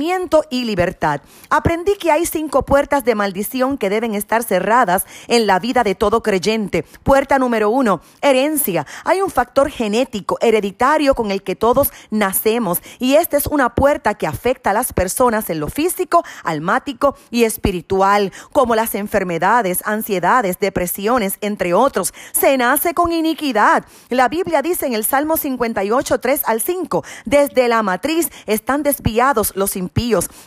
[0.50, 1.22] y libertad.
[1.50, 5.96] Aprendí que hay cinco puertas de maldición que deben estar cerradas en la vida de
[5.96, 6.84] todo creyente.
[7.04, 8.86] Puerta número uno, herencia.
[9.06, 14.16] Hay un factor genético, hereditario con el que todos nacemos y esta es una puerta
[14.16, 20.60] que afecta a las personas en lo físico, almático y espiritual, como las enfermedades, ansiedades,
[20.60, 22.14] depresiones, entre otros.
[22.32, 23.86] Se nace con iniquidad.
[24.10, 29.54] La Biblia dice en el Salmo 58, 3 al 5, desde la matriz están desviados
[29.56, 29.76] los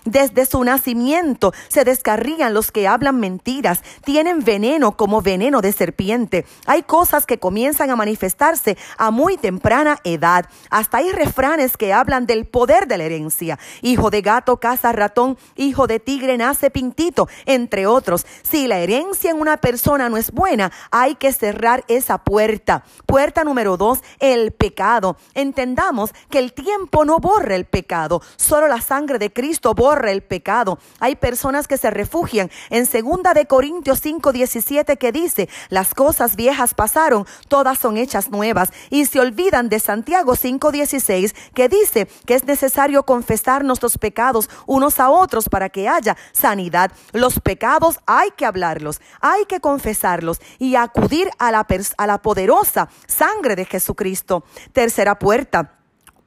[0.04, 6.46] desde su nacimiento se descarrían los que hablan mentiras, tienen veneno como veneno de serpiente.
[6.66, 10.46] Hay cosas que comienzan a manifestarse a muy temprana edad.
[10.70, 13.58] Hasta hay refranes que hablan del poder de la herencia.
[13.82, 18.26] Hijo de gato caza ratón, hijo de tigre nace pintito, entre otros.
[18.42, 22.84] Si la herencia en una persona no es buena, hay que cerrar esa puerta.
[23.06, 25.16] Puerta número dos, el pecado.
[25.34, 30.22] Entendamos que el tiempo no borra el pecado, solo la sangre de Cristo borra el
[30.22, 30.78] pecado.
[31.00, 36.74] Hay personas que se refugian en segunda de Corintios 5:17 que dice, las cosas viejas
[36.74, 42.44] pasaron, todas son hechas nuevas y se olvidan de Santiago 5:16 que dice que es
[42.44, 46.92] necesario confesar nuestros pecados unos a otros para que haya sanidad.
[47.12, 51.66] Los pecados hay que hablarlos, hay que confesarlos y acudir a la,
[51.96, 54.44] a la poderosa sangre de Jesucristo.
[54.72, 55.75] Tercera puerta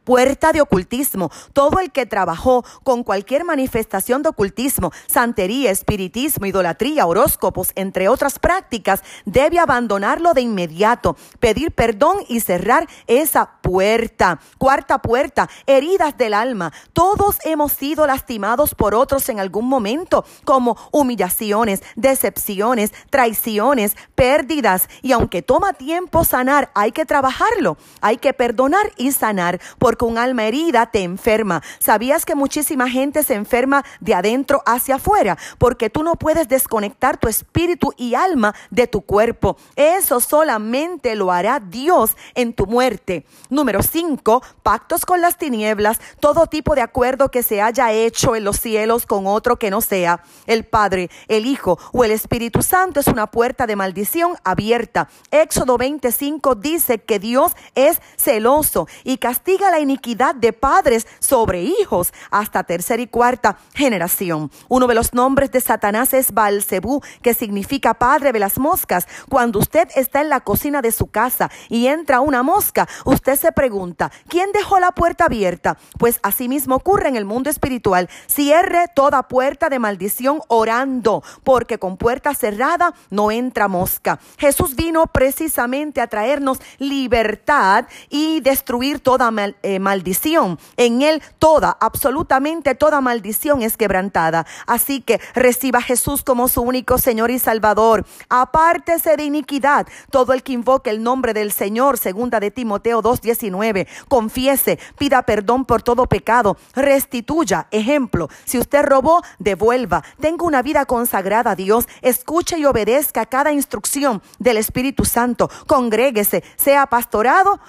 [0.04, 1.32] puerta de ocultismo.
[1.54, 8.40] Todo el que trabajó con cualquier manifestación de ocultismo, santería, espiritismo, idolatría, horóscopos, entre otras
[8.40, 14.40] prácticas, debe abandonarlo de inmediato, pedir perdón y cerrar esa puerta.
[14.58, 16.74] Cuarta puerta, heridas del alma.
[16.94, 24.90] Todos hemos sido lastimados por otros en algún momento, como humillaciones, decepciones, traiciones, pérdidas.
[25.02, 29.60] Y aunque toma tiempo sanar, hay que trabajarlo, hay que perdonar y sanar,
[30.00, 31.62] con alma herida te enferma.
[31.78, 35.38] ¿Sabías que muchísima gente se enferma de adentro hacia afuera?
[35.58, 39.58] Porque tú no puedes desconectar tu espíritu y alma de tu cuerpo.
[39.76, 43.26] Eso solamente lo hará Dios en tu muerte.
[43.50, 44.42] Número 5.
[44.64, 46.00] Pactos con las tinieblas.
[46.22, 49.82] Todo tipo de acuerdo que se haya hecho en los cielos con otro que no
[49.82, 55.10] sea el Padre, el Hijo o el Espíritu Santo es una puerta de maldición abierta.
[55.30, 62.14] Éxodo 25 dice que Dios es celoso y castiga la iniquidad de padres sobre hijos
[62.32, 64.52] hasta tercera y cuarta generación.
[64.68, 69.08] Uno de los nombres de Satanás es Balcebú, que significa padre de las moscas.
[69.30, 73.52] Cuando usted está en la cocina de su casa y entra una mosca, usted se
[73.52, 75.78] pregunta, ¿quién dejó la puerta abierta?
[75.98, 78.10] Pues así mismo ocurre en el mundo espiritual.
[78.28, 84.20] Cierre toda puerta de maldición orando, porque con puerta cerrada no entra mosca.
[84.38, 90.58] Jesús vino precisamente a traernos libertad y destruir toda mal, eh, maldición.
[90.78, 94.48] En Él toda, absolutamente toda maldición es quebrantada.
[94.66, 98.04] Así que reciba a Jesús como su único Señor y Salvador.
[98.30, 99.88] Apártese de iniquidad.
[100.10, 105.66] Todo el que invoque el nombre del Señor, segunda de Timoteo 2.19, confiese, pida perdón
[105.66, 107.68] por todo pecado, restituya.
[107.70, 110.04] Ejemplo, si usted robó, devuelva.
[110.20, 111.88] Tenga una vida consagrada a Dios.
[112.02, 115.48] Escuche y obedezca cada instrucción del Espíritu Santo.
[115.68, 117.60] Congréguese, sea pastorado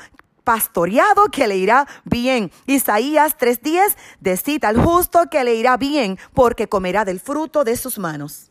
[0.50, 2.50] pastoreado que le irá bien.
[2.66, 7.98] Isaías 3:10 decita al justo que le irá bien porque comerá del fruto de sus
[8.00, 8.50] manos.